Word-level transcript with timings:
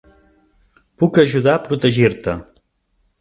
Puc 1.03 1.19
ajudar 1.23 1.53
a 1.57 1.61
protegir-te. 1.67 2.35